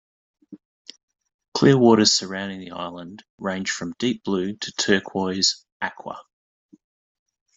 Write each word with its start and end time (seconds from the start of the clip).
Clear 1.53 1.77
waters 1.77 2.11
surrounding 2.11 2.59
the 2.59 2.71
island 2.71 3.23
range 3.37 3.69
from 3.69 3.93
deep 3.99 4.23
blue 4.23 4.55
to 4.55 4.71
turquoise 4.71 5.63
aqua. 5.79 6.19